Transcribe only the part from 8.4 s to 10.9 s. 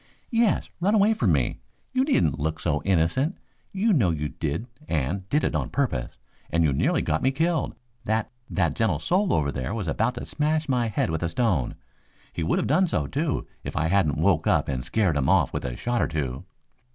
that gentle soul over there was about to smash my